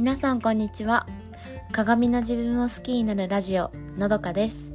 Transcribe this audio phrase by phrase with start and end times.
[0.00, 1.06] 皆さんこんにちは。
[1.72, 4.72] 鏡の自分を好きになるラジオのどかです。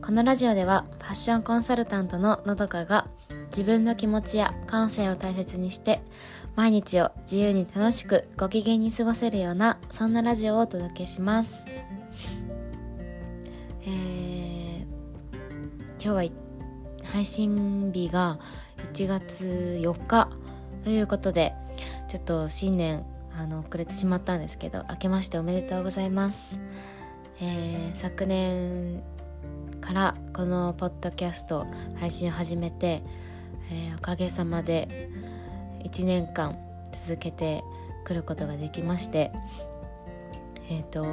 [0.00, 3.06] このラジオではファッションコンサルタントののどかが
[3.50, 6.00] 自分の気持ちや感性を大切にして
[6.56, 11.66] 毎日を自由に楽しくご機嫌に過ごせるようなそんなラジオをお届けします。
[13.82, 14.84] えー、
[16.00, 16.24] 今日は
[17.12, 18.38] 配信日が
[18.94, 20.30] 1月4日
[20.82, 21.52] ということで
[22.08, 23.04] ちょっと新年
[23.38, 26.60] あの遅れてしまったんですけど明けましておめでとうございます、
[27.40, 29.02] えー、昨年
[29.80, 31.66] からこのポッドキャスト
[31.98, 33.02] 配信を始めて、
[33.70, 35.10] えー、おかげさまで
[35.84, 36.56] 1年間
[36.92, 37.64] 続けて
[38.04, 39.32] くることができまして
[40.68, 41.08] えっ、ー、とあ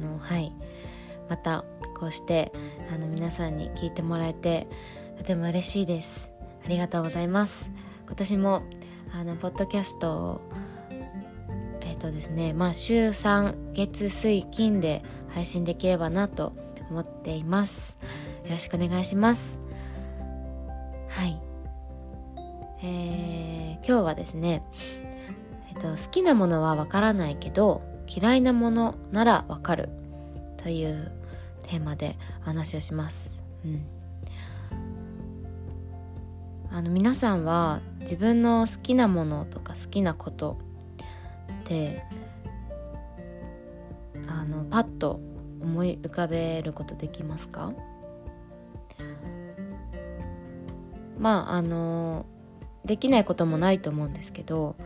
[0.00, 0.52] のはい。
[1.28, 1.64] また
[1.98, 2.52] こうして
[2.92, 4.66] あの皆さんに聞いてもらえて
[5.18, 6.30] とても嬉しいです。
[6.64, 7.70] ありがとうございます。
[8.06, 8.62] 今年も
[9.12, 10.40] あのポッドキャストを
[11.80, 16.52] えっ、ー、とですねまあ週3月水金で配信できればなと
[16.90, 17.96] 思っています。
[18.44, 19.58] よろしくお願いします。
[21.08, 21.40] はい。
[22.82, 24.62] えー、今日はですね
[25.70, 29.90] えっ、ー、と好きなものはわからないけど嫌いなものならわかる
[30.56, 31.12] という
[31.64, 33.32] テーマでお話をします、
[33.64, 33.84] うん、
[36.70, 40.58] あの皆さんは自分の好きなものとか好きなこと
[41.60, 42.04] って
[44.28, 45.20] あのパッと
[45.60, 47.72] 思い浮かべることできますか？
[51.18, 52.26] まああの
[52.84, 54.76] できないこともないと思うんですけど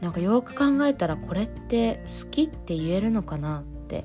[0.00, 4.04] なんかよく考えたらこれって好きって言えるのかなって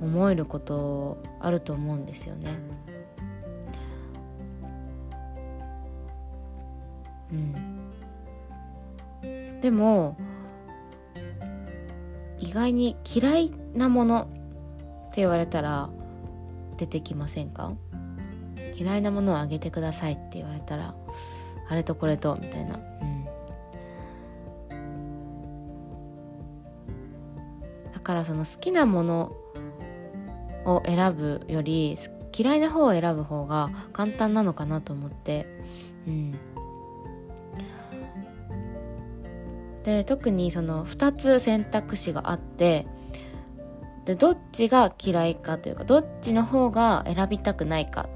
[0.00, 2.50] 思えることあると思うんですよね。
[9.22, 10.16] うん、でも
[12.38, 14.26] 意外に嫌いなものっ
[15.10, 15.90] て言われたら
[16.76, 17.72] 出てきませんか？
[18.76, 20.94] 嫌いなものをあげてくださいって言われたら
[21.68, 23.24] あれとこれとみたいな、うん、
[27.94, 29.32] だからその好きなもの
[30.66, 31.96] を選ぶより
[32.36, 35.46] 嫌いな方を選ぶ方が簡単なのかなと思って、
[36.06, 36.38] うん、
[39.86, 42.86] で特にその2つ選択肢があって
[44.04, 48.08] でどっちが嫌いかというかどっちの方が選びたくないか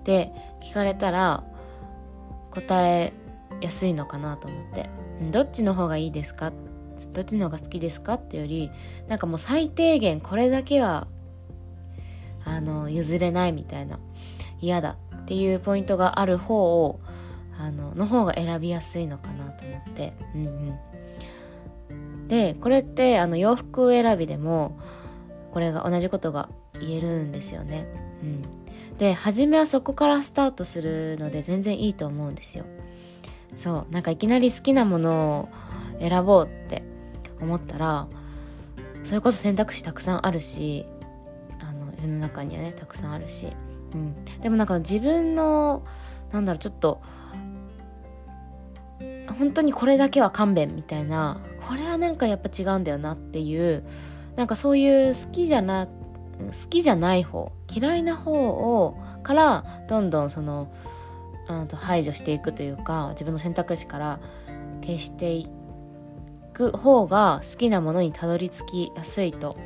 [0.00, 0.32] って
[0.62, 1.44] 聞かれたら
[2.50, 3.12] 答え
[3.60, 4.88] やすいのかなと思って。
[5.30, 6.50] どっちの方がいいですか？
[7.12, 8.70] どっちの方が好きですかってより
[9.06, 11.08] なんかもう最低限これだけは
[12.46, 13.98] あの譲れないみたいな
[14.60, 17.00] 嫌だっていうポイントがある方を
[17.60, 20.46] あのの方が選びやすいのかなと思って、うん
[21.90, 24.78] うん、でこれってあの洋服選びでも
[25.52, 26.48] これが同じことが
[26.80, 27.86] 言えるんですよね、
[28.22, 32.64] うん、で初めはそこからスタートするので全然いいと思うんですよ。
[33.56, 33.92] そう。
[33.92, 36.82] なんかいきなり好きなものを選ぼうって
[37.40, 38.06] 思ったら
[39.04, 40.86] それこそ選択肢たくさんあるし
[41.58, 43.48] あの世の中にはねたくさんあるし、
[43.92, 45.84] うん、でもなんか自分の
[46.32, 47.02] なんだろうちょっと
[49.38, 51.40] 本当にこれだけは勘弁みたいな。
[51.68, 53.84] これはなんかやっぱ違うんだよなっていう。
[54.36, 55.92] なんかそういう好きじゃな好
[56.70, 60.72] きじゃない方嫌いな方をからどんどんその
[61.46, 64.20] あと排除していくというか自分の選択肢から
[64.82, 65.48] 消してい
[66.54, 69.56] く方が好きなものにたどり着きやすいと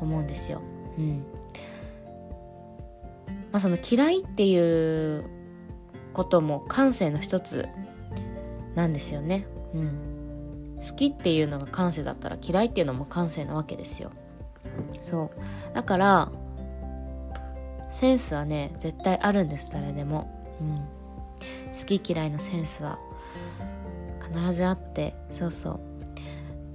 [0.00, 0.62] 思うんですよ。
[0.98, 1.24] うん。
[3.52, 5.24] まあ、その嫌いっていう
[6.12, 7.68] ことも感性の一つ
[8.74, 9.46] なんですよね。
[9.74, 14.10] うん、好きっていうのが感性だったら嫌いっていうのも感性なわけですよ。
[15.00, 15.74] そう。
[15.74, 16.32] だから
[17.90, 20.28] センスはね絶対あるんです誰でも、
[20.60, 22.98] うん、好き嫌いのセンスは。
[24.20, 25.14] 必ずあって。
[25.30, 25.80] そうそう。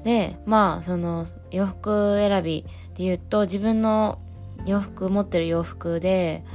[0.04, 2.66] でまあその洋服選び
[2.96, 4.20] で言うと自分の
[4.66, 6.46] 洋服持ってる洋服で、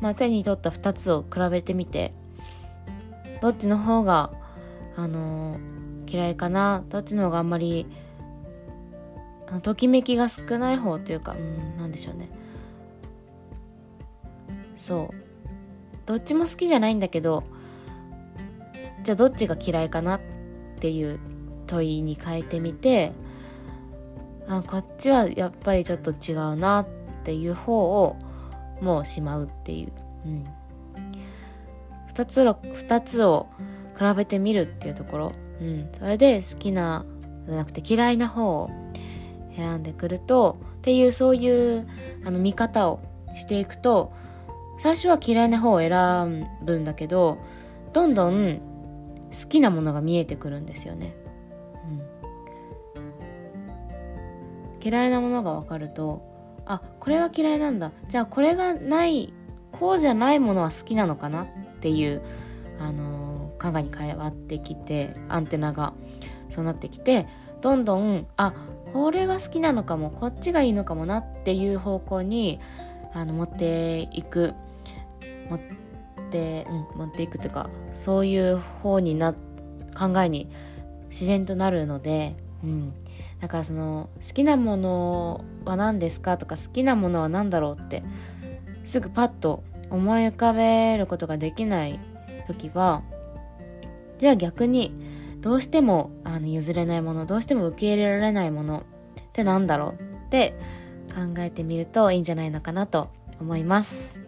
[0.00, 2.14] まあ、手に取った2つを比べてみて。
[3.40, 4.30] どっちの方が
[4.96, 5.58] あの
[6.06, 6.84] 嫌いかな。
[6.88, 7.86] どっちの方があんまり
[9.62, 12.28] ときめきが少ない方というかうんなんでしょうね。
[14.76, 15.30] そう。
[16.10, 17.44] どっちも好きじゃないんだけど
[19.04, 20.20] じゃあどっちが嫌いかなっ
[20.80, 21.20] ていう
[21.68, 23.12] 問いに変えてみて
[24.48, 26.88] あこっちはやっぱりちょっと違うなっ
[27.22, 28.16] ていう方を
[28.80, 29.92] もうしまうっていう、
[30.26, 30.44] うん、
[32.12, 33.48] 2つを2つを
[33.98, 37.04] 比べてみるっていうところ、うん、それで好きな
[37.46, 38.70] じゃなくて嫌いな方を
[39.56, 41.86] 選んでくるとっていうそういう
[42.24, 43.00] あの見方を
[43.34, 44.12] していくと
[44.78, 47.38] 最初は嫌いな方を選ぶんだけど
[47.92, 48.60] どんどん
[49.30, 51.14] 好きなものが見えてくるんですよね。
[54.82, 56.22] 嫌いなものが分かると
[56.64, 57.92] あこれは嫌いなんだ。
[58.08, 59.34] じゃあこれがない
[59.72, 61.46] こうじゃないものは好きなのかなっ
[61.80, 62.22] ていう、
[62.78, 65.92] あのー、考えに変わってきてアンテナが
[66.50, 67.26] そうなってきて
[67.60, 68.54] どんどんあ
[68.92, 72.58] これが好きなのかもこっちがいいのかもなっていう方向に
[73.12, 74.54] あの持っていく。
[75.50, 75.60] 持っ
[76.30, 80.48] て、うん、持っていくというかそういう方にな考えに
[81.08, 82.92] 自然となるので、うん、
[83.40, 88.04] だからその好きなものは何ですかとか好きなものは何だろうって
[88.84, 91.98] すぐパッと思い浮かべることができない
[92.46, 93.02] 時は
[94.18, 94.92] じゃあ逆に
[95.40, 98.84] どうしてもあの譲れないものどうしても受け入れられないもの
[99.20, 100.54] って何だろうって
[101.14, 103.10] 考えてみるといいんじゃないのかなと
[103.40, 104.18] 思います。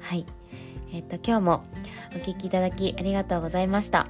[0.00, 0.26] はい。
[0.92, 1.64] えっ、と今日も
[2.14, 4.06] お聴きいただきありがとうございました。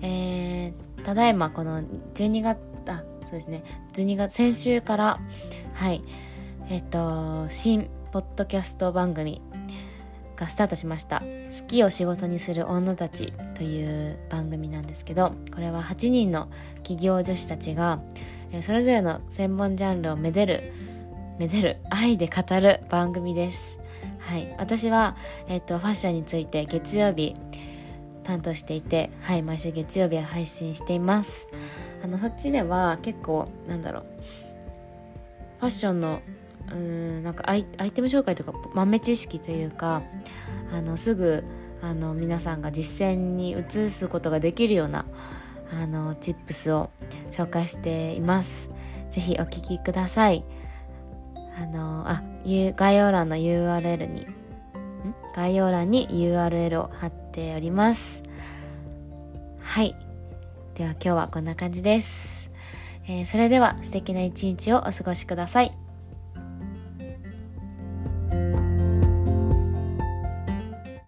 [0.00, 1.82] えー、ただいまこの
[2.14, 3.64] 12月あそうですね。
[3.94, 5.20] 12月先週から
[5.74, 6.04] はい。
[6.68, 9.42] えっ、ー、と新ポッドキャスト番組
[10.36, 11.18] がスタートしました
[11.50, 16.46] 「好きを仕事にする女たち」という番組なんですけどこれは8人の
[16.84, 17.98] 企業女子たちが
[18.62, 20.72] それぞれの専門ジャンルをめでる
[21.40, 23.80] めでる愛で語る番組です。
[24.20, 24.54] はい。
[24.58, 25.16] 私は、
[25.48, 27.34] えっと、ファッションについて月曜日
[28.22, 31.48] 担当していてはい毎週月曜日は配信しています。
[32.04, 34.04] あのそっちでは結構なんだろう。
[35.58, 36.20] ファッションの
[36.72, 40.02] うんなんかアイアイテム紹介とか豆知識というか
[40.72, 41.44] あのすぐ
[41.82, 45.04] あの皆さんが実践に移すことができるような
[45.72, 46.90] あのチップスを
[47.30, 48.70] 紹介しています。
[49.10, 50.44] ぜひお聞きください。
[51.56, 54.26] あのあ概要欄の URL に
[55.34, 58.22] 概要欄に URL を貼っております。
[59.60, 59.96] はい。
[60.74, 62.50] では今日はこんな感じです、
[63.06, 65.83] えー、それでは素敵な一日をお過ごしください。